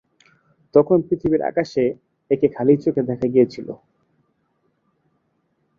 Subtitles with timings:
[0.75, 1.83] তখন পৃথিবীর আকাশে
[2.31, 3.67] একে খালি চোখে দেখা গিয়েছিল।